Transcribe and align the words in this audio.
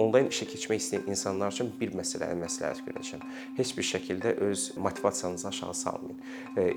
Onlayn 0.00 0.30
işə 0.32 0.46
keçmək 0.48 0.80
istəyən 0.80 1.08
insanlar 1.12 1.52
üçün 1.52 1.68
bir 1.80 1.92
məsələni 1.96 2.38
məsləhət 2.40 2.80
görəcəm. 2.86 3.24
Heç 3.58 3.72
bir 3.76 3.86
şəkildə 3.88 4.34
öz 4.46 4.62
motivasiyanızı 4.80 5.48
aşağı 5.48 5.74
salmayın. 5.74 6.22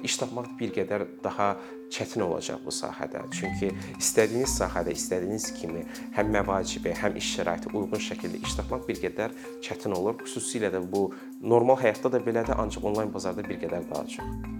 İş 0.03 0.17
tapmaq 0.19 0.49
bir 0.59 0.73
qədər 0.75 1.05
daha 1.23 1.53
çətin 1.95 2.25
olacaq 2.25 2.65
bu 2.65 2.73
sahədə. 2.75 3.23
Çünki 3.31 3.71
istədiyiniz 3.99 4.57
sahədə, 4.59 4.91
istədiyiniz 4.99 5.47
kimi 5.61 5.85
həm 6.17 6.33
məvacibə, 6.35 6.95
həm 6.99 7.15
iş 7.21 7.31
şəraiti 7.37 7.71
uyğun 7.71 8.03
şəkildə 8.09 8.43
iş 8.43 8.57
tapmaq 8.59 8.83
bir 8.89 8.99
qədər 9.05 9.37
çətin 9.63 9.95
olur. 9.95 10.19
Xüsusilə 10.25 10.73
də 10.75 10.83
bu 10.83 11.07
normal 11.41 11.79
həyatda 11.85 12.17
da 12.17 12.23
belədir, 12.27 12.59
ancaq 12.59 12.91
onlayn 12.91 13.15
bazarda 13.15 13.47
bir 13.47 13.63
qədər 13.63 13.89
daha 13.93 14.05
çox. 14.17 14.54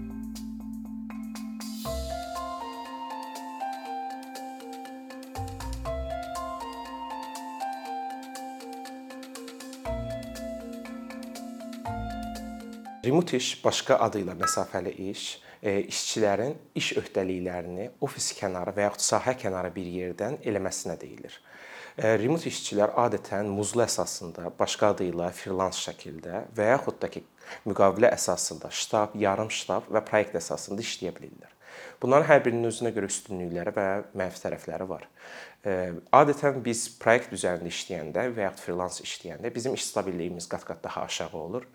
Remote 13.06 13.36
iş 13.36 13.52
başqa 13.62 14.00
adı 14.02 14.18
ilə 14.24 14.34
məsafəli 14.34 14.90
iş, 15.12 15.24
e, 15.62 15.76
işçilərin 15.92 16.56
iş 16.74 16.88
öhdəliklərini 16.98 17.84
ofis 18.02 18.32
kənarı 18.34 18.72
və 18.74 18.88
yaxud 18.88 19.04
sahə 19.04 19.36
kənarı 19.38 19.70
bir 19.76 19.86
yerdən 19.94 20.40
eləməsinə 20.42 20.96
deyilir. 20.98 21.36
E, 21.94 22.16
remote 22.18 22.50
işçilər 22.50 22.96
adətən 23.04 23.46
muzlu 23.46 23.84
əsasında, 23.84 24.50
başqa 24.58 24.90
adı 24.96 25.06
ilə 25.12 25.28
freelance 25.38 25.84
şəkildə 25.84 26.48
və 26.56 26.66
yaxud 26.72 26.98
da 27.04 27.12
ki, 27.14 27.22
müqavilə 27.68 28.10
əsasında 28.16 28.72
ştab, 28.74 29.14
yarım 29.22 29.54
ştab 29.54 29.86
və 29.86 30.02
proyekt 30.08 30.34
əsasında 30.42 30.82
işləyə 30.82 31.14
bilirlər. 31.14 31.52
Bunların 32.02 32.26
hər 32.26 32.42
birinin 32.42 32.70
özünə 32.72 32.90
görə 32.96 33.06
üstünlükləri 33.10 33.72
və 33.76 33.86
mənfi 34.16 34.42
tərəfləri 34.42 34.86
var. 34.88 35.06
Adətən 36.14 36.60
biz 36.64 36.86
proyekt 37.00 37.32
üzərində 37.36 37.68
işləyəndə 37.72 38.26
və 38.32 38.46
yaxud 38.46 38.64
freelance 38.64 39.04
işləyəndə 39.04 39.50
bizim 39.52 39.74
iş 39.76 39.84
stabilliyimiz 39.90 40.48
qat-qat 40.48 40.82
daha 40.84 41.04
aşağı 41.08 41.36
olur 41.36 41.66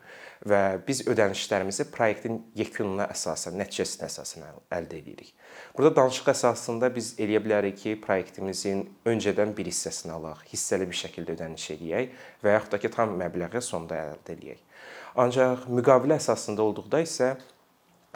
və 0.47 0.81
biz 0.87 1.03
ödənişlərimizi 1.09 1.85
proyektin 1.93 2.39
yekununa 2.57 3.05
əsasən, 3.13 3.57
nəticəsinə 3.61 4.07
əsasən 4.07 4.45
əldə 4.73 4.97
edirik. 4.97 5.33
Burada 5.77 5.93
danışıq 6.01 6.31
əsasında 6.33 6.89
biz 6.95 7.13
eləyə 7.21 7.43
bilərik 7.45 7.77
ki, 7.77 7.95
proyektimizin 8.01 8.83
öncədən 9.05 9.53
bir 9.57 9.69
hissəsini 9.69 10.15
alaq, 10.15 10.43
hissəli 10.49 10.89
bir 10.89 10.97
şəkildə 11.03 11.37
ödəniş 11.37 11.69
eləyək 11.77 12.19
və 12.43 12.55
yaxud 12.57 12.73
da 12.73 12.81
ki, 12.81 12.93
tam 12.97 13.15
məbləği 13.21 13.61
sonda 13.65 14.01
əldə 14.09 14.37
eləyək. 14.37 14.63
Ancaq 15.21 15.67
müqavilə 15.69 16.17
əsasında 16.17 16.65
olduqda 16.65 17.03
isə 17.05 17.33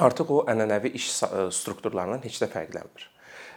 artıq 0.01 0.31
o 0.31 0.45
ənənəvi 0.49 0.95
iş 0.97 1.11
strukturlarından 1.53 2.25
heç 2.25 2.41
də 2.41 2.49
fərqlənmir. 2.51 3.11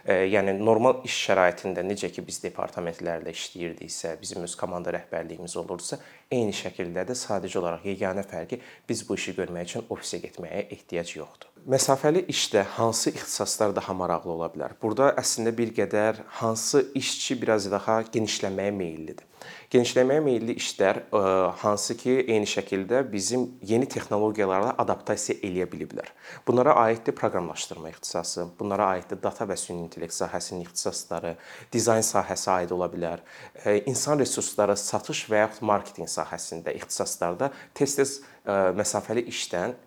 Yəni 0.07 0.55
normal 0.59 1.01
iş 1.07 1.17
şəraitində 1.27 1.83
necə 1.83 2.07
ki 2.13 2.23
biz 2.25 2.39
departamentlərlə 2.45 3.33
işləyirdiksə, 3.35 4.15
bizim 4.21 4.45
öz 4.47 4.55
komanda 4.59 4.93
rəhbərliyimiz 4.95 5.57
olurdusa, 5.59 5.99
eyni 6.31 6.55
şəkildə 6.55 7.03
də 7.09 7.17
sadəcə 7.19 7.59
olaraq 7.59 7.85
yeganə 7.91 8.23
fərqi 8.23 8.61
biz 8.87 9.03
bu 9.07 9.19
işi 9.19 9.35
görmək 9.41 9.69
üçün 9.69 9.89
ofisə 9.91 10.21
getməyə 10.23 10.69
ehtiyac 10.71 11.15
yoxdur. 11.17 11.48
Məsafəli 11.67 12.21
işdə 12.31 12.61
hansı 12.77 13.11
ixtisaslar 13.11 13.73
daha 13.75 13.93
maraqlı 13.93 14.31
ola 14.31 14.47
bilər? 14.53 14.75
Burada 14.81 15.09
əslində 15.19 15.51
bir 15.57 15.73
qədər 15.75 16.21
hansı 16.39 16.85
işçi 16.95 17.35
biraz 17.41 17.65
daha 17.71 17.99
genişləməyə 18.13 18.71
meyllidir. 18.75 19.25
Genişləməyə 19.71 20.21
meylli 20.23 20.55
işlər 20.59 21.01
e, 21.01 21.21
hansı 21.61 21.95
ki, 21.99 22.15
eyni 22.31 22.47
şəkildə 22.49 23.01
bizim 23.11 23.45
yeni 23.65 23.87
texnologiyalarla 23.89 24.75
adaptasiya 24.83 25.39
eləyə 25.45 25.67
biliblər. 25.71 26.11
Bunlara 26.47 26.75
aiddir 26.85 27.15
proqramlaşdırma 27.17 27.91
ixtisası, 27.91 28.47
bunlara 28.59 28.91
aiddir 28.95 29.21
data 29.23 29.47
və 29.49 29.57
süni 29.59 29.83
intellekt 29.85 30.15
sahəsinin 30.15 30.63
ixtisasları, 30.67 31.35
dizayn 31.73 32.05
sahəsi 32.05 32.49
aid 32.55 32.73
ola 32.75 32.87
bilər. 32.91 33.25
E, 33.65 33.81
insan 33.89 34.19
resursları 34.21 34.77
satış 34.79 35.25
və 35.31 35.43
yaxud 35.43 35.67
marketinq 35.69 36.11
sahəsində 36.11 36.75
ixtisaslarda 36.79 37.51
tez-tez 37.77 38.19
e, 38.45 38.57
məsafəli 38.79 39.27
işdən 39.33 39.77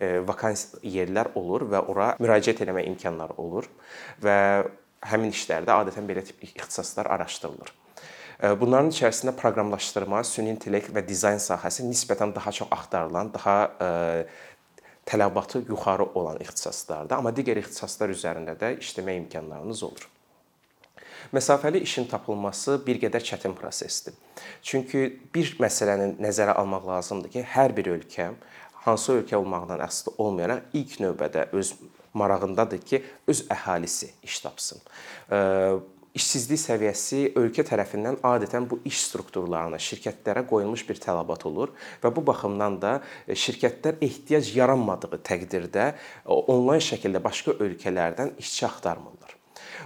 vakans 0.00 0.66
yerlər 0.82 1.32
olur 1.36 1.66
və 1.68 1.82
ora 1.92 2.12
müraciət 2.20 2.62
etmə 2.64 2.86
imkanları 2.88 3.36
olur 3.40 3.68
və 4.24 4.36
həmin 5.10 5.32
işlərdə 5.34 5.74
adətən 5.82 6.08
belə 6.08 6.24
tip 6.24 6.42
ixtisaslar 6.44 7.10
araşdırılır. 7.12 7.72
Bunların 8.60 8.88
içərisində 8.88 9.34
proqramlaşdırma, 9.36 10.22
süni 10.24 10.54
intellekt 10.54 10.88
və 10.96 11.02
dizayn 11.04 11.40
sahəsi 11.42 11.84
nisbətən 11.84 12.32
daha 12.32 12.52
çox 12.56 12.70
axtarılan, 12.72 13.34
daha 13.34 13.56
tələbatı 15.10 15.60
yuxarı 15.68 16.06
olan 16.14 16.40
ixtisaslardır, 16.40 17.18
amma 17.18 17.34
digər 17.36 17.60
ixtisaslar 17.60 18.12
üzərində 18.14 18.56
də 18.56 18.78
işləmə 18.80 19.18
imkanlarınız 19.24 19.82
olur. 19.90 20.08
Məsafəli 21.36 21.82
işin 21.84 22.08
tapılması 22.08 22.78
bir 22.86 22.96
qədər 23.02 23.20
çətin 23.20 23.52
prosesdir. 23.54 24.14
Çünki 24.64 25.02
bir 25.34 25.52
məsələni 25.60 26.14
nəzərə 26.16 26.56
almaq 26.56 26.88
lazımdır 26.88 27.34
ki, 27.34 27.44
hər 27.44 27.76
bir 27.76 27.92
ölkə 27.92 28.30
hansı 28.86 29.20
ölkə 29.20 29.36
olmaqdan 29.36 29.84
asılı 29.86 30.14
olmayaraq 30.18 30.74
ilk 30.80 30.98
növbədə 31.04 31.48
öz 31.52 31.72
marağındadır 32.14 32.80
ki, 32.82 33.02
öz 33.28 33.46
əhalisi 33.54 34.10
iş 34.26 34.40
tapsın 34.46 34.82
işsizlik 36.16 36.58
səviyyəsi 36.58 37.20
ölkə 37.38 37.62
tərəfindən 37.66 38.18
adətən 38.26 38.66
bu 38.70 38.80
iş 38.88 38.98
strukturlarına, 39.06 39.78
şirkətlərə 39.78 40.42
qoyulmuş 40.50 40.82
bir 40.88 40.98
tələbat 41.02 41.46
olur 41.46 41.70
və 42.02 42.10
bu 42.14 42.24
baxımdan 42.26 42.78
da 42.82 42.94
e, 43.26 43.36
şirkətlər 43.38 44.00
ehtiyac 44.02 44.50
yaranmadığı 44.56 45.20
təqdirdə 45.26 45.92
onlayn 46.26 46.82
şəkildə 46.82 47.22
başqa 47.22 47.54
ölkələrdən 47.62 48.34
işçi 48.42 48.66
axtarmırlar. 48.66 49.36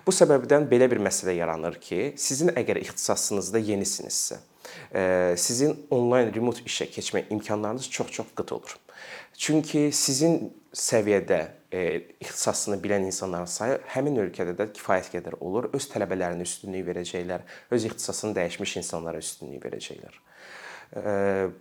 Bu 0.06 0.12
səbəbdən 0.16 0.64
belə 0.70 0.88
bir 0.90 1.00
məsələ 1.04 1.36
yaranır 1.36 1.76
ki, 1.80 2.14
sizin 2.16 2.54
əgər 2.56 2.80
ixtisasınızda 2.80 3.60
yenisinizsə, 3.68 4.40
e, 4.40 4.53
sizin 5.40 5.74
onlayn 5.90 6.32
remote 6.34 6.62
işə 6.68 6.86
keçmə 6.92 7.24
imkanlarınız 7.34 7.90
çox-çox 7.90 8.34
qıt 8.36 8.52
olur. 8.52 8.76
Çünki 9.38 9.88
sizin 9.92 10.52
səviyyədə 10.74 11.40
e, 11.74 11.80
ixtisasını 12.22 12.78
bilən 12.82 13.06
insanların 13.08 13.50
sayı 13.50 13.78
həmin 13.94 14.18
ölkədə 14.24 14.54
də 14.58 14.68
kifayət 14.74 15.10
qədər 15.14 15.38
olur. 15.40 15.70
Öz 15.74 15.88
tələbələrinə 15.90 16.46
üstünlük 16.46 16.86
verəcəklər, 16.88 17.44
öz 17.74 17.86
ixtisasını 17.90 18.34
dəyişmiş 18.38 18.76
insanlara 18.82 19.22
üstünlük 19.22 19.62
verəcəklər. 19.66 20.18
E, 20.94 21.14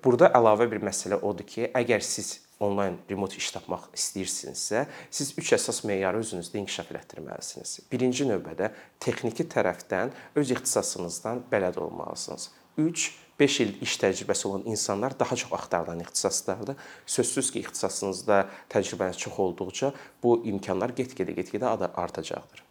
burada 0.06 0.32
əlavə 0.38 0.70
bir 0.72 0.82
məsələ 0.86 1.22
odur 1.22 1.48
ki, 1.50 1.70
əgər 1.74 2.06
siz 2.06 2.40
onlayn 2.64 3.00
remote 3.10 3.38
iş 3.42 3.52
tapmaq 3.58 3.90
istəyirsinizsə, 3.98 4.86
siz 5.12 5.34
üç 5.42 5.54
əsas 5.58 5.84
meyarı 5.90 6.22
özünüzdə 6.24 6.62
inkişaf 6.62 6.94
etdirməlisiniz. 7.02 7.80
Birinci 7.92 8.30
növbədə 8.30 8.72
texniki 9.04 9.46
tərəfdən 9.52 10.14
öz 10.40 10.58
ixtisasınızdan 10.58 11.48
bələd 11.52 11.82
olmalısınız. 11.82 12.52
3 12.78 13.12
5 13.40 13.60
il 13.60 13.72
iş 13.82 13.96
təcrübəsi 14.02 14.48
olan 14.48 14.66
insanlar 14.70 15.20
daha 15.20 15.36
çox 15.36 15.54
axtarılan 15.54 16.00
ixtisaslardır. 16.00 16.76
Sözsüz 17.06 17.52
ki, 17.52 17.60
ixtisasınızda 17.60 18.48
təcrübəniz 18.70 19.18
çox 19.18 19.40
olduqca 19.40 19.94
bu 20.24 20.38
imkanlar 20.46 20.94
get-gedə 20.94 21.34
get-gedə 21.34 21.90
artacaqdır. 21.94 22.64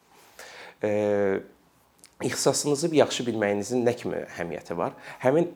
İxtisasınızı 2.22 2.94
yaxşı 2.94 3.26
bilməyinizin 3.26 3.82
nə 3.86 3.96
kimi 3.98 4.22
əhəmiyyəti 4.22 4.76
var? 4.78 4.94
Həmin 5.24 5.50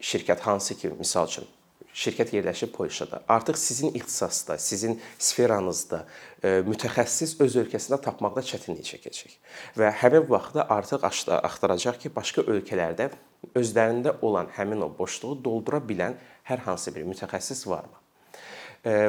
şirkət 0.00 0.42
hansı 0.42 0.74
ki, 0.74 0.90
misal 0.98 1.30
üçün 1.30 1.46
şirkət 1.94 2.34
yerləşib 2.36 2.72
Polşada. 2.74 3.22
Artıq 3.28 3.58
sizin 3.58 3.94
ixtisasda, 3.94 4.58
sizin 4.58 4.98
sferanızda 5.18 6.04
e, 6.42 6.60
mütəxəssis 6.66 7.36
öz 7.42 7.56
ölkəsində 7.64 8.00
tapmaqda 8.04 8.44
çətinlik 8.46 8.86
çəkəcək. 8.92 9.38
Və 9.80 9.92
həmin 10.02 10.28
vaxtda 10.30 10.66
artıq 10.76 11.06
axtaracaq 11.06 12.00
ki, 12.02 12.14
başqa 12.16 12.46
ölkələrdə 12.46 13.10
özlərində 13.56 14.16
olan 14.22 14.50
həmin 14.56 14.86
o 14.86 14.92
boşluğu 14.98 15.38
doldura 15.44 15.82
bilən 15.84 16.18
hər 16.50 16.64
hansı 16.66 16.94
bir 16.94 17.08
mütəxəssis 17.08 17.66
varmı? 17.68 17.99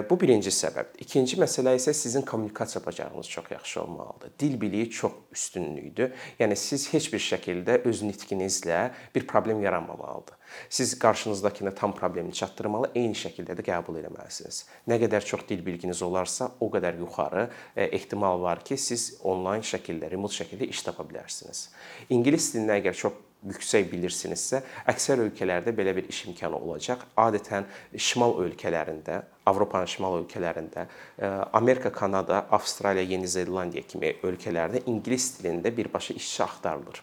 Bu 0.09 0.17
birinci 0.19 0.51
səbəbdir. 0.51 0.99
İkinci 1.05 1.37
məsələ 1.39 1.77
isə 1.77 1.93
sizin 1.95 2.25
kommunikasiya 2.27 2.81
bacarığınız 2.85 3.29
çox 3.29 3.45
yaxşı 3.51 3.81
olmalıdır. 3.81 4.31
Dil 4.39 4.61
biliyi 4.61 4.89
çox 4.89 5.11
üstünlükdür. 5.31 6.11
Yəni 6.39 6.55
siz 6.59 6.89
heç 6.93 7.07
bir 7.13 7.23
şəkildə 7.23 7.77
öz 7.87 8.01
nitqinizlə 8.03 8.81
bir 9.15 9.27
problem 9.27 9.63
yaranmamalıdır. 9.63 10.35
Siz 10.69 10.99
qarşınızdakına 10.99 11.71
tam 11.71 11.95
problemi 11.95 12.33
çatdırmalı, 12.33 12.91
eyni 12.95 13.15
şəkildə 13.15 13.55
də 13.55 13.63
qəbul 13.71 14.01
etməlisiniz. 14.03 14.65
Nə 14.91 14.99
qədər 15.05 15.23
çox 15.25 15.47
dil 15.47 15.63
bilginiz 15.65 16.01
olarsa, 16.03 16.51
o 16.59 16.67
qədər 16.67 16.99
yuxarı 16.99 17.47
e, 17.75 17.83
ehtimal 17.83 18.41
var 18.41 18.65
ki, 18.65 18.77
siz 18.77 19.21
onlayn 19.23 19.63
şəkildə, 19.63 20.11
remote 20.11 20.35
şəkildə 20.35 20.67
iş 20.67 20.83
tapa 20.83 21.07
bilərsiniz. 21.07 21.69
İngilis 22.09 22.53
dilini 22.53 22.75
əgər 22.81 22.97
çox 23.07 23.13
yüksək 23.49 23.87
bilirsinizsə, 23.89 24.61
əksər 24.91 25.23
ölkələrdə 25.25 25.73
belə 25.75 25.95
bir 25.97 26.09
iş 26.11 26.25
imkanı 26.29 26.57
olacaq. 26.57 27.05
Adətən 27.17 27.65
şimal 27.97 28.37
ölkələrində 28.43 29.23
Avropanın 29.49 29.89
şimal 29.89 30.19
ölkələrində, 30.19 30.85
Amerika, 31.57 31.89
Kanada, 31.91 32.43
Avstraliya, 32.53 33.07
Yeni 33.09 33.27
Zelandiya 33.27 33.81
kimi 33.89 34.13
ölkələrdə 34.21 34.83
ingilis 34.85 35.31
dilində 35.39 35.71
birbaşa 35.73 36.13
işçi 36.13 36.43
axtarılır. 36.45 37.01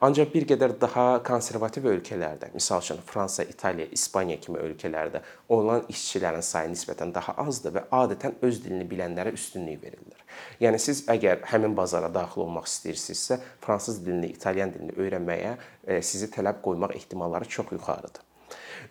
Ancaq 0.00 0.28
bir 0.34 0.44
qədər 0.44 0.74
daha 0.80 1.04
konservativ 1.24 1.86
ölkələrdə, 1.88 2.50
məsəl 2.52 2.82
üçün 2.82 2.98
Fransa, 3.06 3.46
İtaliya, 3.48 3.86
İspaniya 3.96 4.36
kimi 4.44 4.60
ölkələrdə 4.60 5.22
olan 5.48 5.86
işçilərin 5.92 6.44
sayı 6.44 6.68
nisbətən 6.74 7.14
daha 7.14 7.32
azdır 7.46 7.78
və 7.78 7.84
adətən 7.96 8.36
öz 8.44 8.60
dilini 8.64 8.84
bilənlərə 8.90 9.32
üstünlük 9.32 9.80
verilir. 9.82 10.20
Yəni 10.60 10.80
siz 10.82 11.02
əgər 11.08 11.46
həmin 11.48 11.72
bazara 11.78 12.12
daxil 12.12 12.44
olmaq 12.44 12.68
istəyirsinizsə, 12.68 13.40
fransız 13.64 14.04
dilini, 14.04 14.34
italyan 14.36 14.74
dilini 14.74 14.96
öyrənməyə 15.00 15.56
e, 15.86 16.00
sizi 16.04 16.28
tələb 16.34 16.60
qoymaq 16.64 16.92
ehtimalları 17.00 17.48
çox 17.48 17.72
yuxarıdır. 17.72 18.24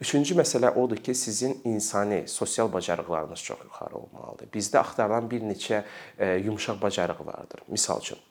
Üçüncü 0.01 0.35
məsələ 0.35 0.73
odur 0.75 0.97
ki, 0.97 1.13
sizin 1.15 1.59
insani, 1.63 2.23
sosial 2.27 2.73
bacarıqlarınız 2.73 3.43
çox 3.45 3.61
yuxarı 3.63 3.95
olmalıdır. 3.95 4.49
Bizdə 4.53 4.81
axtarılan 4.81 5.29
bir 5.31 5.45
neçə 5.45 5.83
e, 6.17 6.33
yumşaq 6.47 6.81
bacarıq 6.81 7.21
vardır. 7.27 7.61
Məsəl 7.69 8.01
üçün 8.01 8.25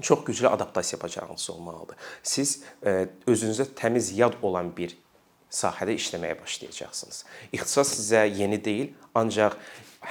çox 0.00 0.24
güclü 0.24 0.48
adaptasiya 0.48 1.02
bacarığınız 1.02 1.50
olmalıdır. 1.50 1.96
Siz 2.22 2.62
e, 2.86 3.08
özünüzə 3.26 3.66
təmiz 3.76 4.12
yad 4.16 4.38
olan 4.42 4.72
bir 4.76 4.96
sahədə 5.52 5.94
işləməyə 5.98 6.38
başlayacaqsınız. 6.40 7.24
İxtisas 7.52 7.92
sizə 7.98 8.22
yeni 8.28 8.64
deyil, 8.64 8.92
ancaq 9.14 9.58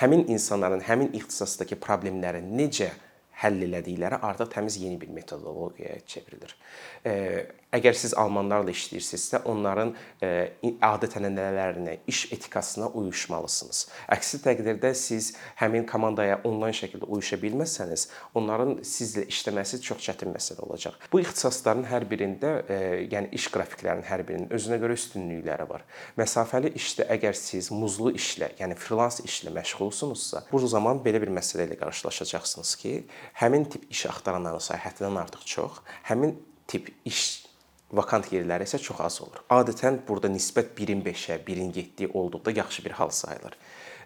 həmin 0.01 0.27
insanların 0.27 0.83
həmin 0.85 1.11
ixtisasdakı 1.17 1.79
problemləri 1.81 2.43
necə 2.45 2.91
həll 3.41 3.63
elədikləri 3.65 4.21
artıq 4.21 4.53
təmiz 4.53 4.77
yeni 4.81 5.01
bir 5.01 5.09
metodologiyaya 5.09 5.99
çevrilir. 6.05 6.55
Əgər 7.71 7.95
siz 7.95 8.11
almanlarla 8.19 8.73
işləyirsinizsə, 8.75 9.39
onların 9.47 9.93
adət-ənənələrinə, 10.83 11.93
iş 12.11 12.25
etikasına 12.35 12.89
uyuşmalısınız. 12.99 13.77
Əksi 14.11 14.39
təqdirdə 14.43 14.89
siz 14.97 15.29
həmin 15.61 15.85
komandaya 15.87 16.41
onlayn 16.43 16.75
şəkildə 16.75 17.07
uyuşa 17.07 17.37
bilməsəniz, 17.39 18.09
onların 18.35 18.81
sizlə 18.83 19.23
işləməsi 19.31 19.79
çox 19.87 20.03
çətin 20.03 20.33
məsələ 20.35 20.65
olacaq. 20.65 20.97
Bu 21.13 21.21
ixtisasların 21.23 21.85
hər 21.87 22.03
birində, 22.11 22.51
yəni 23.07 23.31
iş 23.39 23.47
qrafiklərinin 23.53 24.03
hər 24.09 24.25
birinin 24.27 24.51
özünə 24.51 24.75
görə 24.81 24.97
üstünlükləri 24.99 25.67
var. 25.69 25.85
Məsafəli 26.19 26.73
işdə 26.75 27.07
əgər 27.15 27.39
siz 27.39 27.71
muzlu 27.71 28.11
işlə, 28.19 28.51
yəni 28.59 28.75
freelance 28.75 29.23
işlə 29.23 29.53
məşğulsunuzsa, 29.55 30.43
bu 30.51 30.59
zaman 30.67 30.99
belə 31.05 31.23
bir 31.23 31.31
məsələ 31.39 31.69
ilə 31.69 31.79
qarşılaşacaqsınız 31.85 32.75
ki, 32.83 32.93
həmin 33.39 33.63
tip 33.71 33.87
iş 33.87 34.09
axtaranların 34.11 34.59
sayı 34.67 34.83
həddindən 34.89 35.21
artıq 35.23 35.47
çox, 35.53 35.79
həmin 36.11 36.35
tip 36.67 36.91
iş 37.07 37.50
vakant 37.91 38.31
yerləri 38.33 38.67
isə 38.67 38.79
çox 38.81 39.01
az 39.05 39.21
olur. 39.25 39.43
Adətən 39.51 40.01
burada 40.07 40.31
nisbət 40.31 40.73
1-in 40.77 41.03
5-ə, 41.05 41.39
1-in 41.47 41.71
7-yə 41.75 42.11
olduqda 42.13 42.55
yaxşı 42.61 42.85
bir 42.85 42.99
hal 42.99 43.09
sayılır 43.15 43.57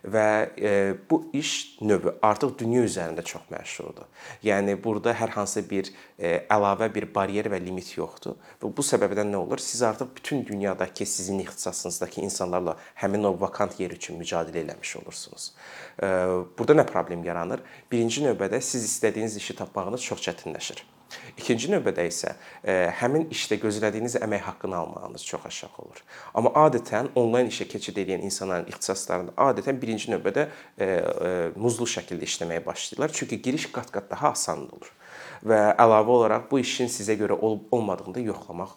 və 0.05 0.49
e, 0.61 0.71
bu 1.09 1.29
iş 1.33 1.77
növü 1.81 2.13
artıq 2.21 2.53
dünya 2.59 2.83
üzərində 2.85 3.23
çox 3.25 3.47
məşhurdur. 3.49 4.05
Yəni 4.45 4.77
burada 4.83 5.13
hər 5.17 5.33
hansı 5.33 5.63
bir 5.69 5.89
e, 6.19 6.45
əlavə 6.51 6.91
bir 6.93 7.07
baryer 7.15 7.49
və 7.51 7.59
limit 7.63 7.95
yoxdur. 7.97 8.37
Və 8.61 8.71
bu 8.77 8.85
səbəbdən 8.85 9.31
nə 9.33 9.41
olur? 9.41 9.61
Siz 9.61 9.81
artıq 9.83 10.13
bütün 10.15 10.45
dünyadakı 10.45 11.05
sizin 11.05 11.39
ixtisasınızdakı 11.39 12.21
insanlarla 12.21 12.77
həmin 13.01 13.25
o 13.25 13.35
vakant 13.41 13.79
yer 13.79 13.91
üçün 13.91 14.21
mücadilə 14.21 14.61
eləmiş 14.65 14.97
olursunuz. 15.01 15.53
E, 16.03 16.07
burada 16.57 16.81
nə 16.81 16.85
problem 16.85 17.23
yaranır? 17.23 17.63
Birinci 17.91 18.25
növbədə 18.25 18.61
siz 18.61 18.85
istədiyiniz 18.85 19.37
işi 19.41 19.55
tapmağınız 19.63 20.05
çox 20.05 20.21
çətinləşir. 20.27 20.85
İkinci 21.37 21.71
növbədə 21.73 22.05
isə 22.09 22.35
e, 22.63 22.75
həmin 23.01 23.27
işdə 23.33 23.57
gözlədiyiniz 23.61 24.17
əmək 24.21 24.45
haqqını 24.49 24.77
almağınız 24.77 25.25
çox 25.25 25.45
aşağı 25.49 25.83
olur. 25.85 26.03
Amma 26.33 26.53
adətən 26.65 27.11
onlayn 27.15 27.51
işə 27.51 27.67
keçid 27.71 27.97
edən 28.03 28.23
insanların 28.27 28.69
ixtisaslarında 28.71 29.35
adətən 29.47 29.81
birinci 29.81 30.13
növbədə 30.13 30.47
e, 30.47 30.85
e, 30.85 31.33
muzlu 31.55 31.87
şəkildə 31.89 32.29
işləməyə 32.29 32.65
başlayırlar. 32.65 33.13
Çünki 33.13 33.41
giriş 33.41 33.69
qat-qat 33.75 34.09
daha 34.11 34.33
asan 34.35 34.65
olur. 34.69 34.93
Və 35.45 35.61
əlavə 35.81 36.17
olaraq 36.19 36.49
bu 36.51 36.59
işin 36.63 36.89
sizə 36.91 37.17
görə 37.19 37.37
olub-olmadığını 37.37 38.15
da 38.15 38.27
yoxlamaq 38.31 38.75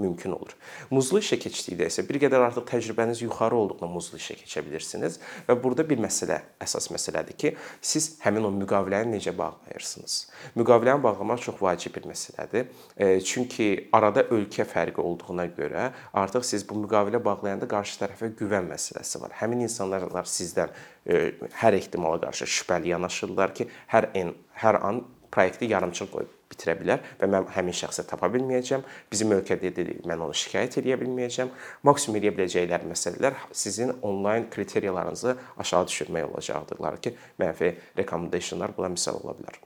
mümkün 0.00 0.32
olur. 0.32 0.54
Muzlu 0.90 1.20
işə 1.20 1.36
keçdikdə 1.40 1.86
isə 1.90 2.04
bir 2.08 2.18
qədər 2.22 2.46
artıq 2.46 2.64
təcrübəniz 2.70 3.22
yuxarı 3.24 3.56
olduqda 3.58 3.88
muzlu 3.92 4.18
işə 4.20 4.36
keçə 4.40 4.62
bilirsiniz 4.64 5.18
və 5.48 5.56
burada 5.62 5.84
bir 5.88 6.00
məsələ, 6.00 6.38
əsas 6.64 6.88
məsələdir 6.94 7.36
ki, 7.38 7.52
siz 7.80 8.08
həmin 8.24 8.48
o 8.48 8.52
müqaviləni 8.56 9.18
necə 9.18 9.34
bağlayırsınız. 9.36 10.16
Müqaviləni 10.56 11.04
bağlamaq 11.04 11.44
çox 11.44 11.60
vacib 11.62 11.96
bir 11.96 12.08
məsələdir. 12.08 12.70
E, 12.96 13.20
çünki 13.20 13.88
arada 13.92 14.24
ölkə 14.32 14.64
fərqi 14.68 15.04
olduğuna 15.04 15.46
görə 15.58 15.90
artıq 16.12 16.46
siz 16.48 16.64
bu 16.68 16.80
müqavilə 16.86 17.20
bağlayanda 17.24 17.68
qarşı 17.68 18.00
tərəfə 18.00 18.32
güvən 18.40 18.70
məsələsi 18.72 19.20
var. 19.20 19.36
Həmin 19.42 19.66
insanlar 19.68 20.08
sizdən 20.24 20.72
e, 21.04 21.34
hər 21.60 21.76
ehtimala 21.76 22.20
qarşı 22.24 22.48
şübhəli 22.48 22.94
yanaşırlar 22.94 23.54
ki, 23.54 23.68
hər 23.92 24.08
an 24.16 24.32
hər 24.62 24.78
an 24.84 25.02
proyekti 25.32 25.68
yarımçıq 25.72 26.12
qoyub 26.12 26.38
bitirə 26.52 26.76
bilər 26.78 27.02
və 27.20 27.28
mən 27.32 27.48
həmin 27.54 27.76
şəxsi 27.76 28.04
tapa 28.08 28.28
bilməyəcəm. 28.32 28.84
Bizim 29.10 29.32
ölkədə 29.38 29.72
dedik, 29.72 30.04
mən 30.08 30.22
onu 30.26 30.36
şikayət 30.36 30.78
edə 30.82 30.98
bilməyəcəm. 31.00 31.52
Maksimum 31.88 32.20
edə 32.20 32.32
biləcəkləri 32.36 32.88
məsələlər 32.92 33.38
sizin 33.56 33.94
onlayn 34.02 34.48
kriteriyalarınızı 34.52 35.36
aşağı 35.64 35.90
düşürmək 35.90 36.30
olacaqdırlar 36.30 37.00
ki, 37.02 37.14
mənfi 37.40 37.74
recommendationlar 37.98 38.76
buna 38.76 38.92
misal 38.92 39.20
ola 39.22 39.36
bilər. 39.40 39.60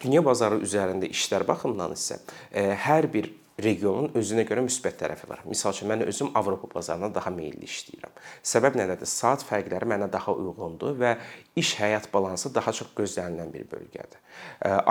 Dünya 0.00 0.24
bazarı 0.24 0.60
üzərində 0.64 1.08
işlər 1.08 1.46
baxımından 1.48 1.96
isə 1.96 2.20
e, 2.52 2.68
hər 2.84 3.08
bir 3.12 3.30
regionun 3.62 4.10
özünə 4.18 4.44
görə 4.48 4.64
müsbət 4.66 4.98
tərəfi 5.00 5.28
var. 5.30 5.40
Məsəl 5.48 5.72
üçün 5.72 5.88
mən 5.88 6.04
özüm 6.04 6.34
Avropa 6.36 6.68
bazarına 6.74 7.08
daha 7.14 7.32
meylli 7.32 7.64
işləyirəm. 7.64 8.12
Səbəb 8.44 8.76
nədədir? 8.76 9.08
Saat 9.08 9.46
fərqləri 9.48 9.88
mənə 9.88 10.10
daha 10.12 10.34
uyğundur 10.36 10.98
və 11.00 11.14
iş 11.56 11.72
həyat 11.80 12.10
balansı 12.12 12.50
daha 12.54 12.72
çox 12.72 12.90
gözlənilən 12.96 13.52
bir 13.52 13.64
bölgədir. 13.70 14.18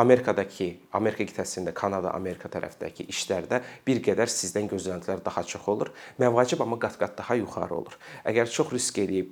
Amerikadakı, 0.01 0.71
Amerika 0.97 1.23
qitəsində, 1.29 1.73
Kanada, 1.77 2.11
Amerika 2.17 2.49
tərəfdəki 2.49 3.05
işlərdə 3.13 3.61
bir 3.85 4.01
qədər 4.05 4.31
sizdən 4.31 4.69
gözləntilər 4.71 5.21
daha 5.25 5.43
çox 5.45 5.67
olur. 5.69 5.91
Məvacib 6.19 6.63
amma 6.65 6.79
qat-qat 6.81 7.17
daha 7.19 7.37
yuxarı 7.37 7.75
olur. 7.77 7.97
Əgər 8.25 8.49
çox 8.49 8.73
risk 8.73 8.97
eləyib 9.03 9.29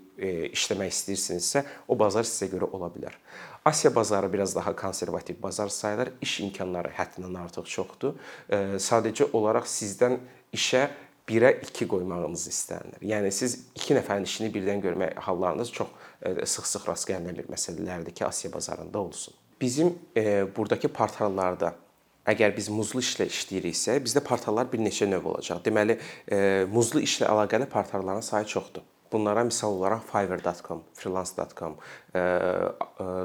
işləmək 0.53 0.94
istəyirsinizsə, 0.94 1.65
o 1.88 1.97
bazar 1.97 2.27
sizə 2.30 2.51
görə 2.53 2.69
ola 2.69 2.91
bilər. 2.94 3.18
Asiya 3.65 3.95
bazarı 3.95 4.33
biraz 4.33 4.56
daha 4.56 4.75
konservativ 4.75 5.41
bazar 5.41 5.68
sayılır. 5.74 6.13
İş 6.21 6.39
imkanları 6.39 6.91
həddindən 6.94 7.39
artıq 7.45 7.65
çoxdur. 7.65 8.19
Sadəcə 8.51 9.31
olaraq 9.33 9.65
sizdən 9.65 10.19
işə 10.53 10.89
1-ə 11.30 11.54
2 11.64 11.88
qoymağınız 11.88 12.48
istənilir. 12.52 13.06
Yəni 13.14 13.31
siz 13.31 13.60
2 13.75 14.00
nəfərin 14.00 14.28
işini 14.28 14.52
birdən 14.54 14.84
görmək 14.84 15.16
hallarınız 15.28 15.72
çox 15.72 15.94
sıx-sıx 16.24 16.88
rast 16.90 17.10
gəlinən 17.10 17.38
bir 17.40 17.48
məsələlərdir 17.54 18.16
ki, 18.16 18.25
Asiya 18.25 18.54
bazarında 18.54 19.00
olsun. 19.00 19.34
Bizim 19.62 19.96
e, 20.18 20.44
burdakı 20.56 20.90
portallarda 20.92 21.75
Əgər 22.24 22.54
biz 22.56 22.70
muzlu 22.72 23.02
işlə 23.04 23.25
işləyiriksə, 23.28 23.98
bizdə 24.04 24.22
portallar 24.24 24.70
bir 24.72 24.80
neçə 24.80 25.04
növ 25.10 25.25
olacaq. 25.28 25.60
Deməli, 25.66 25.98
e, 26.31 26.38
muzlu 26.72 27.02
işlə 27.04 27.28
əlaqəli 27.28 27.68
portalların 27.68 28.24
sayı 28.24 28.48
çoxdur. 28.54 28.86
Bunlara 29.12 29.44
misal 29.44 29.75
olaraq 29.75 30.06
fiverr.com, 30.08 30.86
freelance.com, 30.96 31.75
e, 32.16 32.20
e, 32.20 32.24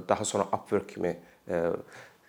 daha 0.08 0.24
sonra 0.24 0.48
Upwork 0.52 0.88
kimi 0.88 1.14
e, 1.48 1.62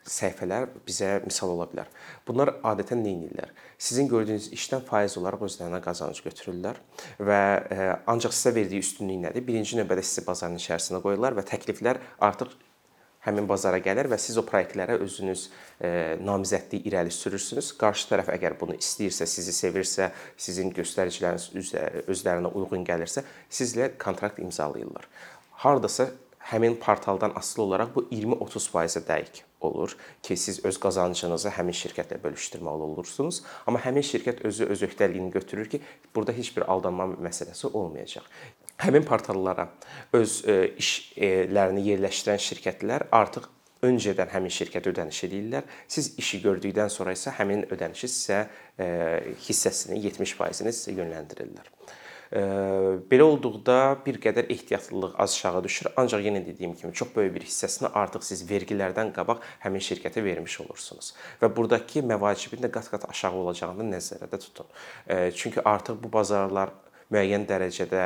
səhifələr 0.07 0.69
bizə 0.87 1.19
misal 1.25 1.53
ola 1.55 1.67
bilər. 1.69 1.89
Bunlar 2.27 2.53
adətən 2.65 3.03
nə 3.03 3.11
edirlər? 3.17 3.51
Sizin 3.77 4.07
gördüyünüz 4.11 4.49
işdən 4.55 4.85
faiz 4.87 5.17
olaraq 5.19 5.43
özlərinə 5.49 5.81
qazanc 5.83 6.21
götürürlər 6.25 6.79
və 7.19 7.41
ancaq 8.09 8.35
sizə 8.35 8.55
verdiyi 8.55 8.85
üstünlük 8.85 9.23
nədir? 9.27 9.45
Birinci 9.45 9.79
növbədə 9.79 10.05
sizi 10.05 10.25
bazarın 10.27 10.59
içərisinə 10.61 11.03
qoyurlar 11.03 11.37
və 11.37 11.45
təkliflər 11.51 12.01
artıq 12.29 12.55
həmin 13.25 13.47
bazara 13.49 13.79
gəlir 13.83 14.07
və 14.11 14.17
siz 14.21 14.37
o 14.39 14.43
layihələrə 14.47 14.95
özünüz 15.03 15.49
e, 15.83 15.89
namizədlik 16.23 16.87
irəli 16.87 17.11
sürürsünüz. 17.13 17.73
Qarşı 17.79 18.07
tərəf 18.13 18.31
əgər 18.35 18.55
bunu 18.59 18.77
istəyirsə, 18.79 19.27
sizi 19.27 19.55
sevirsə, 19.55 20.09
sizin 20.39 20.71
göstəriciləriniz 20.75 21.49
özlərinə 22.07 22.53
uyğun 22.55 22.87
gəlirsə, 22.87 23.25
sizlə 23.51 23.91
kontrakt 23.99 24.39
imzalayırlar. 24.39 25.07
Hardasa 25.65 26.09
həmin 26.51 26.79
portaldan 26.79 27.35
asılı 27.35 27.63
olaraq 27.63 27.91
bu 27.95 28.05
20-30%-ə 28.11 29.03
dəqiq 29.09 29.43
olur 29.61 29.95
ki, 30.23 30.37
siz 30.37 30.63
öz 30.65 30.79
qazancınızı 30.79 31.51
həmin 31.57 31.75
şirkətlə 31.75 32.21
bölüşdürməli 32.23 32.87
olursunuz. 32.87 33.43
Amma 33.67 33.81
həmin 33.83 34.05
şirkət 34.07 34.45
özü 34.47 34.65
öz 34.71 34.87
öhdəliyini 34.87 35.31
götürür 35.31 35.69
ki, 35.69 35.81
burada 36.15 36.31
heç 36.31 36.55
bir 36.57 36.71
aldanma 36.71 37.11
məsələsi 37.19 37.67
olmayacaq 37.67 38.23
həmin 38.79 39.03
portallara 39.03 39.67
öz 40.15 40.35
e, 40.47 40.57
işlərini 40.79 41.83
yerləşdirən 41.91 42.39
şirkətlər 42.43 43.09
artıq 43.15 43.49
öncədən 43.85 44.31
həmin 44.33 44.51
şirkətə 44.51 44.91
ödəniş 44.91 45.23
edirlər. 45.29 45.67
Siz 45.87 46.13
işi 46.19 46.41
gördükdən 46.43 46.91
sonra 46.91 47.15
isə 47.15 47.33
həmin 47.37 47.65
ödənişi 47.71 48.11
sizə 48.11 48.39
e, 48.79 48.87
hissəsini 49.47 49.99
70%-ni 50.07 50.73
sizə 50.75 50.95
yönləndirirlər. 50.97 51.67
Belə 52.29 53.25
olduqda 53.25 53.75
bir 54.05 54.19
qədər 54.21 54.51
ehtiyatlılıq 54.53 55.15
aşağı 55.23 55.63
düşür, 55.65 55.87
ancaq 55.97 56.21
yenə 56.27 56.43
dediyim 56.45 56.75
kimi 56.77 56.93
çox 56.93 57.09
böyük 57.15 57.33
bir 57.39 57.45
hissəsini 57.47 57.89
artıq 57.97 58.25
siz 58.27 58.43
vergilərdən 58.49 59.09
qabaq 59.15 59.41
həmin 59.63 59.81
şirkətə 59.81 60.21
vermiş 60.23 60.59
olursunuz. 60.61 61.15
Və 61.41 61.49
burdakı 61.55 62.03
məvacibin 62.05 62.61
də 62.61 62.69
qat-qat 62.75 63.09
aşağı 63.09 63.33
olacağını 63.41 63.87
nəzərdə 63.95 64.39
tutun. 64.45 64.69
Çünki 65.33 65.65
artıq 65.65 65.97
bu 66.03 66.13
bazarlar 66.13 66.69
müəyyən 67.13 67.45
dərəcədə 67.49 68.03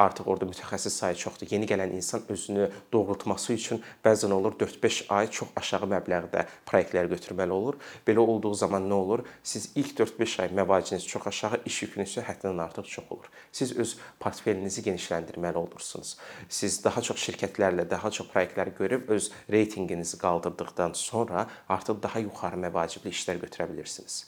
artıq 0.00 0.28
orada 0.30 0.48
mütəxəssis 0.50 0.98
sayı 1.00 1.18
çoxdur. 1.22 1.50
Yeni 1.50 1.66
gələn 1.70 1.94
insan 1.94 2.24
özünü 2.28 2.68
doğrultması 2.92 3.52
üçün 3.52 3.82
bəzən 4.04 4.32
olur 4.34 4.56
4-5 4.60 5.04
ay 5.14 5.30
çox 5.30 5.52
aşağı 5.56 5.88
məbləğdə 5.94 6.44
proyektlər 6.66 7.10
götürməli 7.12 7.54
olur. 7.54 7.78
Belə 8.06 8.24
olduğu 8.24 8.54
zaman 8.54 8.88
nə 8.90 8.98
olur? 8.98 9.24
Siz 9.42 9.70
ilk 9.74 9.94
4-5 10.00 10.40
ay 10.42 10.48
məvaciniz 10.60 11.06
çox 11.06 11.26
aşağı, 11.26 11.60
iş 11.64 11.82
yükünüz 11.82 12.16
həddindən 12.18 12.62
artıq 12.64 12.90
çox 12.90 13.10
olur. 13.10 13.30
Siz 13.52 13.76
öz 13.76 13.96
portfelinizi 14.20 14.82
genişləndirməli 14.82 15.56
olursunuz. 15.56 16.16
Siz 16.48 16.82
daha 16.84 17.02
çox 17.02 17.22
şirkətlərlə, 17.28 17.88
daha 17.90 18.10
çox 18.10 18.28
proyektlər 18.34 18.74
görüb 18.78 19.08
öz 19.14 19.30
reytinqinizi 19.50 20.18
qaldırdıqdan 20.18 20.92
sonra 20.98 21.46
artıq 21.68 22.02
daha 22.02 22.18
yuxarı 22.26 22.58
məvacibli 22.66 23.14
işlər 23.14 23.38
götürə 23.42 23.70
bilirsiniz. 23.72 24.24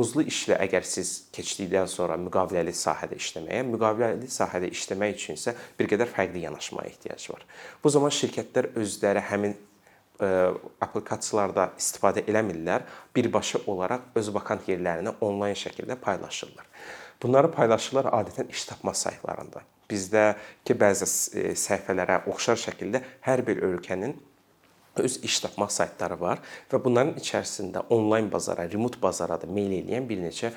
Muzlu 0.00 0.22
işlə 0.30 0.56
əgər 0.64 0.86
siz 0.88 1.10
keçdikdən 1.34 1.88
sonra 1.90 2.16
müqaviləli 2.20 2.72
sahədə 2.72 3.18
işləməyə, 3.20 3.64
müqaviləli 3.68 4.28
sahədə 4.32 4.70
işləmək 4.72 5.16
üçün 5.18 5.36
isə 5.36 5.52
bir 5.76 5.90
qədər 5.90 6.08
fərqli 6.08 6.46
yanaşmaya 6.46 6.88
ehtiyac 6.88 7.26
var. 7.34 7.42
Bu 7.84 7.92
zaman 7.92 8.14
şirkətlər 8.16 8.70
özləri 8.80 9.20
həmin 9.28 9.52
ə, 9.52 10.30
applikasiyalarda 10.86 11.66
istifadə 11.76 12.24
eləmirlər, 12.30 12.86
birbaşa 13.16 13.60
olaraq 13.68 14.08
öz 14.16 14.32
vakant 14.38 14.72
yerlərini 14.72 15.12
onlayn 15.26 15.58
şəkildə 15.58 15.98
paylaşırlar. 16.00 16.64
Bunları 17.20 17.52
paylaşırlar 17.52 18.08
adətən 18.16 18.48
iş 18.54 18.64
tapma 18.70 18.94
saytlarında. 18.96 19.66
Bizdəki 19.90 20.76
bəzi 20.80 21.08
səhifələrə 21.60 22.22
oxşar 22.30 22.56
şəkildə 22.62 23.02
hər 23.26 23.44
bir 23.44 23.60
ölkənin 23.68 24.16
öz 24.96 25.16
iş 25.24 25.40
tapma 25.40 25.68
saytları 25.70 26.16
var 26.20 26.40
və 26.70 26.80
bunların 26.84 27.14
içərisində 27.20 27.84
onlayn 27.94 28.30
bazara, 28.32 28.66
remote 28.70 29.00
bazara 29.02 29.38
da 29.40 29.46
meyl 29.46 29.72
edən 29.78 30.08
bir 30.08 30.18
neçə 30.22 30.50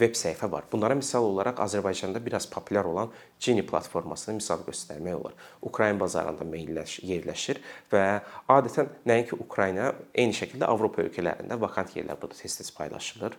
veb 0.00 0.14
səhifə 0.18 0.50
var. 0.52 0.68
Bunlara 0.72 0.94
misal 0.94 1.26
olaraq 1.26 1.60
Azərbaycanda 1.64 2.22
biraz 2.24 2.46
populyar 2.50 2.84
olan 2.84 3.10
Genie 3.40 3.66
platformasını 3.66 4.38
misal 4.38 4.62
göstərmək 4.66 5.14
olar. 5.14 5.34
Ukrayna 5.62 6.00
bazarında 6.00 6.46
meylləş 6.48 7.00
yerləşir 7.04 7.60
və 7.92 8.04
adətən 8.48 8.88
nəinki 9.06 9.36
Ukrayna, 9.36 9.92
eyni 10.14 10.36
şəkildə 10.36 10.70
Avropa 10.70 11.02
ölkələrində 11.04 11.60
vakant 11.60 11.92
yerlər 11.98 12.20
burada 12.20 12.38
tez-tez 12.38 12.72
paylaşılır. 12.76 13.36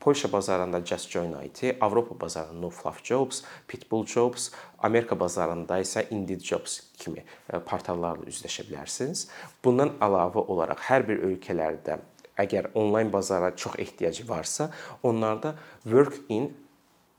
Polşa 0.00 0.32
bazarında 0.32 0.84
Just 0.84 1.10
Join 1.10 1.34
IT, 1.42 1.76
Avropa 1.80 2.20
bazarında 2.20 2.60
No 2.60 2.70
Fluff 2.70 3.04
Jobs, 3.04 3.42
Pitbull 3.68 4.06
Jobs, 4.06 4.50
Amerika 4.78 5.20
bazarında 5.20 5.80
isə 5.80 6.06
Indeed 6.10 6.40
Jobs 6.40 6.80
kimi 6.98 7.24
e, 7.52 7.58
portallarla 7.58 8.28
üzləşə 8.28 8.66
bilərsiniz. 8.68 9.26
Bundan 9.64 9.96
əlavə 10.00 10.44
olaraq 10.46 10.84
hər 10.90 11.08
bir 11.08 11.24
ölkələrdə 11.30 11.98
əgər 12.36 12.70
onlayn 12.74 13.10
bazara 13.12 13.54
çox 13.56 13.78
ehtiyacı 13.78 14.28
varsa, 14.28 14.70
onlarda 15.02 15.54
Work 15.84 16.20
in 16.28 16.52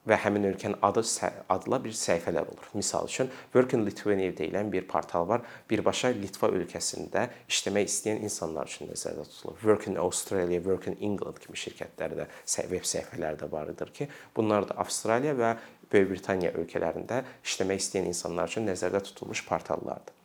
və 0.08 0.18
həmin 0.24 0.48
ölkənin 0.52 0.78
adı 0.82 1.04
adla 1.50 1.80
bir 1.84 1.96
səhifələr 1.96 2.48
olur. 2.48 2.70
Məsəl 2.78 3.08
üçün 3.10 3.32
Work 3.54 3.74
in 3.76 3.86
Lithuania 3.86 4.32
deyilən 4.38 4.72
bir 4.72 4.88
portal 4.88 5.28
var. 5.28 5.44
Birbaşa 5.70 6.14
Litva 6.16 6.50
ölkəsində 6.56 7.28
işləmək 7.52 7.90
istəyən 7.92 8.24
insanlar 8.28 8.70
üçün 8.70 8.92
nəzərdə 8.92 9.26
tutulur. 9.30 9.58
Work 9.64 9.88
in 9.92 9.98
Australia, 10.02 10.62
Work 10.64 10.88
in 10.92 10.98
England 11.02 11.42
kimi 11.44 11.60
şirkətlərdə 11.60 12.28
veb 12.72 12.88
səhifələri 12.88 13.42
də 13.42 13.52
vardır 13.52 13.92
ki, 13.94 14.08
bunlar 14.36 14.70
da 14.70 14.80
Avstraliya 14.84 15.36
və 15.38 15.56
Böyük 15.92 16.10
Britaniya 16.12 16.52
ölkələrində 16.60 17.22
işləmək 17.46 17.80
istəyən 17.80 18.10
insanlar 18.12 18.50
üçün 18.52 18.66
nəzərdə 18.68 19.00
tutulmuş 19.08 19.46
portallardır. 19.48 20.16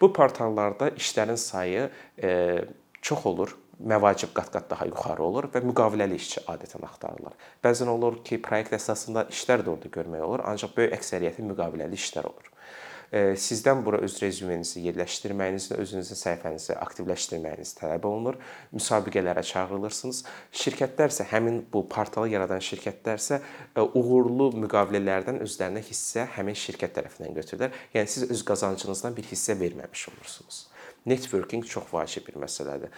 Bu 0.00 0.12
portallarda 0.12 0.90
işlərin 0.98 1.38
sayı 1.40 1.90
e, 2.22 2.64
çox 3.00 3.26
olur 3.26 3.54
məvacib 3.80 4.32
qat-qat 4.36 4.70
daha 4.70 4.86
yuxarı 4.90 5.22
olur 5.22 5.50
və 5.52 5.62
müqaviləli 5.66 6.18
işçi 6.20 6.44
adətən 6.50 6.84
axtarılır. 6.86 7.36
Bəzən 7.64 7.90
olur 7.90 8.20
ki, 8.26 8.40
proyekt 8.42 8.74
əsasında 8.76 9.28
işlər 9.34 9.64
də 9.66 9.72
orada 9.74 9.92
görmək 9.98 10.26
olur, 10.26 10.44
ancaq 10.50 10.76
böyük 10.76 10.98
əksəriyyəti 10.98 11.46
müqaviləli 11.50 11.98
işlər 11.98 12.28
olur. 12.30 12.50
Sizdən 13.14 13.84
bura 13.86 14.00
öz 14.02 14.14
rezümenizi 14.22 14.80
yerləşdirməyiniz, 14.88 15.68
özünüzün 15.76 16.18
səhifənizi 16.18 16.74
aktivləşdirməyiniz 16.82 17.76
tələb 17.78 18.08
olunur. 18.08 18.40
Müsabiqələrə 18.74 19.44
çağırılırsınız. 19.46 20.24
Şirkətlər 20.64 21.14
isə 21.14 21.28
həmin 21.30 21.60
bu 21.70 21.84
portalı 21.92 22.32
yaradan 22.32 22.64
şirkətlər 22.64 23.22
isə 23.22 23.40
uğurlu 23.84 24.50
müqavilələrdən 24.64 25.38
özlərinə 25.46 25.84
hissə 25.86 26.26
həmin 26.34 26.58
şirkət 26.58 26.98
tərəfindən 26.98 27.38
götürürlər. 27.38 27.82
Yəni 27.94 28.16
siz 28.16 28.26
öz 28.26 28.46
qazancınızdan 28.50 29.14
bir 29.14 29.30
hissə 29.30 29.60
verməmiş 29.62 30.08
olursunuz 30.10 30.64
networking 31.06 31.64
çox 31.68 31.90
vacib 31.92 32.26
bir 32.28 32.38
məsələdir. 32.42 32.92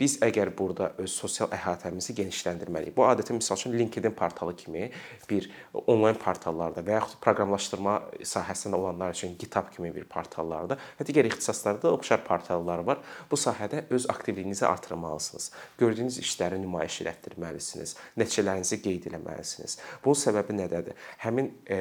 Biz 0.00 0.18
əgər 0.24 0.52
burada 0.58 0.92
öz 0.98 1.12
sosial 1.12 1.50
əhatəmizi 1.54 2.14
genişləndirməliyik. 2.18 2.96
Bu 2.96 3.04
adətən 3.08 3.40
məsəl 3.40 3.60
üçün 3.60 3.76
LinkedIn 3.78 4.14
portalı 4.16 4.56
kimi 4.56 4.90
bir 5.30 5.50
onlayn 5.86 6.18
portallarda 6.18 6.84
və 6.84 6.96
yaxud 6.98 7.20
proqramlaşdırma 7.24 7.96
sahəsində 8.22 8.80
olanlar 8.80 9.16
üçün 9.16 9.36
GitHub 9.38 9.70
kimi 9.74 9.92
bir 9.94 10.08
portallarda 10.10 10.78
və 10.98 11.08
digər 11.08 11.28
ixtisaslarda 11.28 11.92
oxşar 11.92 12.24
portallar 12.26 12.84
var. 12.86 13.02
Bu 13.30 13.36
sahədə 13.36 13.84
öz 13.90 14.08
aktivliyinizi 14.10 14.66
artırmalısınız. 14.66 15.50
Gördüyünüz 15.78 16.18
işləri 16.22 16.60
nümayiş 16.62 17.00
etdirməlisiniz. 17.12 17.94
Nəticələrinizi 18.18 18.80
qeyd 18.82 19.08
etməlisiniz. 19.12 19.78
Bunun 20.04 20.18
səbəbi 20.18 20.56
nədədir? 20.58 20.96
Həmin 21.22 21.50
e, 21.70 21.78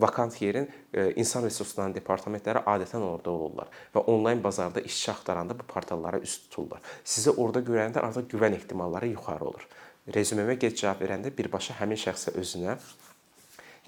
vakant 0.00 0.34
yerin 0.42 0.68
e, 0.92 1.12
insan 1.20 1.44
resurslarının 1.46 1.96
departamentləri 1.96 2.64
adətən 2.68 3.04
orada 3.04 3.30
olurlar 3.30 3.72
və 3.94 4.04
onlayn 4.12 4.42
bazarda 4.44 4.77
orada 4.78 4.86
işçi 4.86 5.10
axtaranda 5.10 5.58
bu 5.58 5.62
portallara 5.62 6.18
üst 6.18 6.50
tuturlar. 6.50 6.80
Sizi 7.04 7.30
orada 7.30 7.60
görəndə 7.60 8.00
artıq 8.00 8.28
güvən 8.30 8.54
ehtimalları 8.54 9.08
yuxarı 9.08 9.44
olur. 9.44 9.66
Rezümemə 10.08 10.54
gec 10.58 10.76
cavab 10.80 11.02
verəndə 11.02 11.32
birbaşa 11.36 11.74
həmin 11.80 11.98
şəxsə 11.98 12.34
özünə 12.38 12.78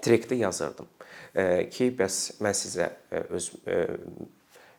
direktdə 0.03 0.35
yazırdım 0.35 0.87
ki, 1.71 1.91
bəs 1.97 2.41
mən 2.41 2.53
sizə 2.53 2.91
öz 3.29 3.51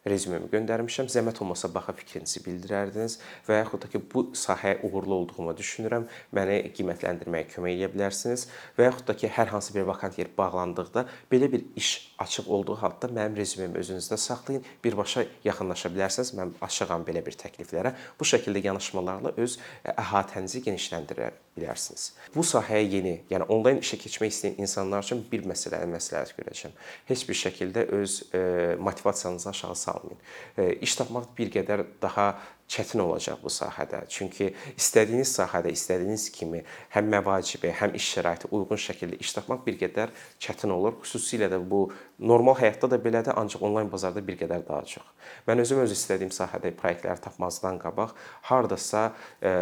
rezümemi 0.09 0.49
göndərmişəm. 0.53 1.09
Zəhmət 1.13 1.41
olmasa 1.45 1.71
baxa 1.73 1.95
fikrinizi 1.97 2.43
bildirərdiniz 2.45 3.19
və 3.47 3.61
yaxud 3.61 3.85
da 3.85 3.91
ki, 3.93 4.01
bu 4.13 4.25
sahəyə 4.39 4.81
uğurlu 4.87 5.19
olduğumu 5.23 5.55
düşünürəm, 5.59 6.09
məni 6.35 6.59
qiymətləndirməyə 6.77 7.49
kömək 7.53 7.77
edə 7.79 7.91
bilərsiniz 7.95 8.49
və 8.79 8.89
yaxud 8.89 9.09
da 9.11 9.17
ki, 9.19 9.31
hər 9.37 9.53
hansı 9.55 9.75
bir 9.77 9.87
vakant 9.89 10.19
yer 10.19 10.31
bağlandıqda 10.39 11.07
belə 11.31 11.51
bir 11.53 11.65
iş 11.77 11.93
açıq 12.23 12.51
olduğu 12.51 12.77
halda 12.83 13.11
mənim 13.13 13.39
rezümemi 13.39 13.79
özünüzdə 13.79 14.19
saxlayın, 14.19 14.67
birbaşa 14.85 15.27
yaxınlaşa 15.45 15.93
bilərsiniz. 15.95 16.35
Mən 16.39 16.57
açığam 16.63 17.07
belə 17.07 17.25
bir 17.27 17.39
təkliflərə. 17.39 17.95
Bu 18.19 18.27
şəkildə 18.29 18.65
yanaşmalarla 18.67 19.35
öz 19.43 19.59
əhatənizi 19.97 20.65
genişləndirə 20.67 21.33
bilərsiniz. 21.57 22.13
Bu 22.35 22.45
sahəyə 22.47 22.87
yeni, 22.97 23.13
yəni 23.31 23.47
onlayn 23.53 23.83
işə 23.83 23.99
keçmək 24.01 24.33
istəyən 24.33 24.63
insanlar 24.63 25.05
üçün 25.05 25.21
bir 25.33 25.45
məsələni 25.49 25.91
məsləhət 25.93 26.33
görəcəm. 26.39 26.73
Heç 27.11 27.27
bir 27.29 27.39
şəkildə 27.43 27.85
öz 27.99 28.17
e, 28.33 28.41
motivasiyanızı 28.81 29.49
aşağı 29.51 29.77
salmayın. 29.77 30.25
E, 30.57 30.73
iş 30.87 30.97
tapmaq 30.97 31.29
bir 31.39 31.53
qədər 31.53 31.85
daha 32.03 32.33
çətin 32.73 33.03
olacaq 33.05 33.43
bu 33.43 33.53
sahədə. 33.53 34.01
Çünki 34.09 34.49
istədiyiniz 34.79 35.29
sahədə 35.37 35.73
istədiyiniz 35.77 36.29
kimi 36.33 36.63
həm 36.95 37.11
məvacibi, 37.13 37.73
həm 37.83 37.97
iş 37.99 38.09
şəraiti 38.17 38.49
uyğun 38.49 38.81
şəkildə 38.87 39.21
iş 39.21 39.35
tapmaq 39.37 39.67
bir 39.67 39.77
qədər 39.83 40.13
çətin 40.41 40.73
olur. 40.73 40.97
Xüsusilə 41.05 41.51
də 41.53 41.61
bu 41.61 41.85
normal 42.19 42.57
həyatda 42.63 42.95
da 42.95 43.01
belədir, 43.03 43.37
ancaq 43.37 43.65
onlayn 43.69 43.93
bazarda 43.93 44.25
bir 44.25 44.41
qədər 44.41 44.65
daha 44.69 44.87
çox. 44.89 45.05
Mən 45.49 45.61
özüm 45.67 45.85
öz 45.85 45.93
istədiyim 45.93 46.33
sahədə 46.33 46.73
layihələr 46.73 47.21
tapmazdan 47.21 47.81
qabaq 47.83 48.17
hardasa 48.49 49.11
e, 49.43 49.53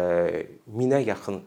minə 0.71 1.03
yaxın 1.03 1.43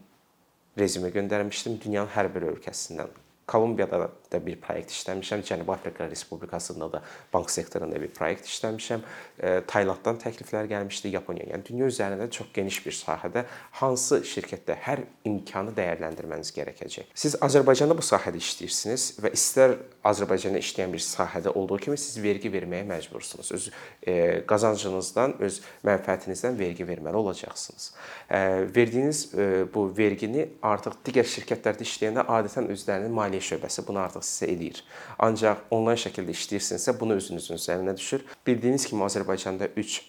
rezümə 0.79 1.11
göndərmişdim 1.15 1.79
dünyanın 1.83 2.11
hər 2.15 2.29
bir 2.35 2.49
ölkəsindən. 2.51 3.11
Kolumbiyada 3.47 3.99
da 4.35 4.41
bir 4.45 4.59
proyekt 4.61 4.91
işləmişəm, 4.91 5.43
Cənubi 5.47 5.71
Afrika 5.71 6.09
Respublikasında 6.09 6.91
da 6.93 7.01
bank 7.33 7.51
sektorunda 7.51 8.01
bir 8.01 8.11
proyekt 8.13 8.47
işləmişəm. 8.49 9.03
E, 9.39 9.61
Taylanddan 9.67 10.19
təkliflər 10.21 10.67
gəlmişdi, 10.71 11.11
Yaponiya. 11.15 11.49
Yəni 11.53 11.67
dünya 11.69 11.89
üzərində 11.91 12.27
çox 12.31 12.51
geniş 12.55 12.81
bir 12.85 12.95
sahədə 12.95 13.45
hansı 13.79 14.21
şirkətdə 14.27 14.77
hər 14.85 15.03
imkanı 15.27 15.73
dəyərləndirməniz 15.77 16.51
gərəkəcək. 16.55 17.11
Siz 17.15 17.37
Azərbaycanda 17.45 17.97
bu 17.97 18.05
sahədə 18.05 18.41
işləyirsiniz 18.41 19.07
və 19.23 19.31
istər 19.35 19.77
Azərbaycanda 20.05 20.61
işləyən 20.63 20.93
bir 20.95 21.03
sahədə 21.03 21.53
olduğu 21.55 21.79
kimi 21.87 21.99
siz 21.99 22.19
vergi 22.23 22.51
verməyə 22.53 22.87
məcbursunuz. 22.89 23.51
Öz 23.55 23.69
e, 24.01 24.15
qazancınızdan, 24.49 25.37
öz 25.45 25.61
mənfəətinizdən 25.87 26.59
vergi 26.59 26.87
verməli 26.87 27.21
olacaqsınız. 27.23 27.91
E, 28.29 28.39
verdiyiniz 28.75 29.25
bu 29.73 29.87
vergini 29.97 30.47
artıq 30.65 30.97
digər 31.05 31.27
şirkətlərdə 31.29 31.85
işləyəndə 31.85 32.25
adətən 32.37 32.69
özlərinin 32.73 33.13
maliyyə 33.15 33.43
şöbəsi 33.53 33.85
bunu 33.87 34.01
artıq 34.03 34.24
sizə 34.25 34.49
eləyir. 34.53 34.81
Ancaq 35.27 35.63
onlayn 35.75 36.01
şəkildə 36.01 36.35
işləyirsinizsə, 36.35 36.97
bunu 36.99 37.19
özünüzün 37.21 37.59
üzərinə 37.59 37.95
düşür. 37.97 38.25
Bildiyiniz 38.47 38.89
kimi 38.89 39.05
Azərbaycanda 39.07 39.71
3 39.75 40.01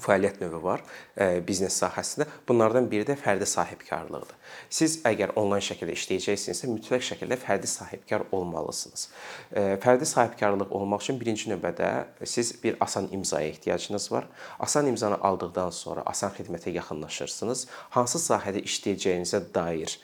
fəaliyyət 0.00 0.40
növü 0.40 0.60
var 0.62 0.82
e, 1.16 1.40
biznes 1.44 1.74
sahəsində. 1.82 2.26
Bunlardan 2.48 2.88
biri 2.90 3.04
də 3.08 3.16
fərdi 3.18 3.46
sahibkarlıqdır. 3.48 4.38
Siz 4.72 4.98
əgər 5.08 5.34
onlayn 5.40 5.64
şəkildə 5.64 5.96
işləyəcəksinizsə, 5.98 6.70
mütləq 6.70 7.04
şəkildə 7.10 7.36
fərdi 7.40 7.68
sahibkar 7.68 8.24
olmalısınız. 8.32 9.08
E, 9.52 9.64
fərdi 9.82 10.08
sahibkarlıq 10.08 10.72
olmaq 10.72 11.04
üçün 11.04 11.20
birinci 11.20 11.52
növbədə 11.52 11.90
siz 12.24 12.54
bir 12.62 12.78
asan 12.80 13.10
imzaya 13.12 13.52
ehtiyacınız 13.52 14.08
var. 14.12 14.28
Asan 14.58 14.86
imzanı 14.86 15.20
aldıqdan 15.20 15.70
sonra 15.76 16.06
asan 16.06 16.32
xidmətə 16.38 16.72
yaxınlaşırsınız. 16.78 17.66
Hansı 17.98 18.22
sahədə 18.22 18.64
işləyəcəyinizə 18.64 19.44
dair 19.54 19.98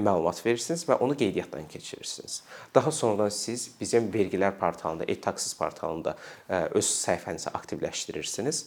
məlumat 0.00 0.40
verirsiniz 0.46 0.84
və 0.88 0.98
onu 1.04 1.16
qeydiyyatdan 1.18 1.68
keçirirsiniz. 1.68 2.42
Daha 2.74 2.92
sonradan 2.92 3.28
siz 3.28 3.70
bizim 3.80 4.10
vergilər 4.12 4.56
portalında, 4.58 5.06
e-taxis 5.08 5.54
portalında 5.58 6.16
ə, 6.48 6.68
öz 6.74 6.90
səhifənizi 6.90 7.52
aktivləşdirirsiniz. 7.54 8.66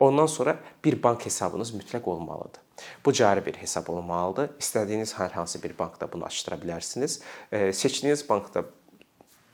Ondan 0.00 0.26
sonra 0.26 0.58
bir 0.84 1.02
bank 1.02 1.24
hesabınız 1.26 1.72
mütləq 1.74 2.04
olmalıdır. 2.04 2.60
Bu 3.04 3.12
cari 3.12 3.46
bir 3.46 3.54
hesab 3.54 3.88
olmalıdır. 3.88 4.50
İstədiyiniz 4.60 5.14
hər 5.16 5.32
hansı 5.32 5.62
bir 5.62 5.78
bankda 5.78 6.12
bunu 6.12 6.24
açdıra 6.28 6.58
bilərsiniz. 6.60 7.20
Ə, 7.52 7.72
Seçdiyiniz 7.72 8.28
bankda 8.28 8.64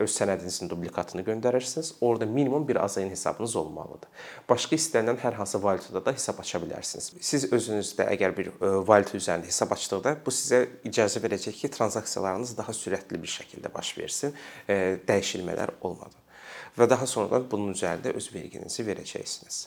öz 0.04 0.14
sənədinizin 0.18 0.70
dublikatını 0.70 1.24
göndərirsiniz. 1.26 1.94
Orda 2.00 2.26
minimum 2.26 2.66
bir 2.68 2.80
AZN 2.84 3.10
hesabınız 3.10 3.56
olmalıdır. 3.56 4.08
Başqa 4.48 4.76
istənilən 4.76 5.20
hər 5.22 5.38
hansı 5.38 5.62
valyutada 5.62 6.04
da 6.06 6.14
hesab 6.16 6.40
aça 6.42 6.60
bilərsiniz. 6.62 7.12
Siz 7.20 7.48
özünüzdə 7.52 8.08
əgər 8.16 8.36
bir 8.36 8.50
e, 8.52 8.72
valyuta 8.88 9.18
üzərində 9.18 9.50
hesab 9.50 9.74
açdıqda 9.76 10.16
bu 10.26 10.34
sizə 10.34 10.64
icazə 10.88 11.22
verəcək 11.24 11.62
ki, 11.62 11.72
tranzaksiyalarınız 11.78 12.56
daha 12.58 12.74
sürətli 12.76 13.22
bir 13.22 13.34
şəkildə 13.38 13.72
baş 13.74 13.96
versin, 13.98 14.36
e, 14.68 14.98
dəyişilmələr 15.08 15.78
olmadan 15.80 16.20
və 16.78 16.88
daha 16.88 17.06
sonradan 17.06 17.48
bunun 17.50 17.74
üzərində 17.76 18.14
öz 18.16 18.28
verginizi 18.34 18.86
verəcəksiniz. 18.86 19.66